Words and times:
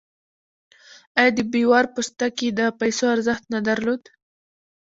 آیا 1.19 1.31
د 1.37 1.39
بیور 1.51 1.85
پوستکي 1.93 2.47
د 2.59 2.61
پیسو 2.79 3.05
ارزښت 3.15 3.43
نه 3.53 3.59
درلود؟ 3.67 4.01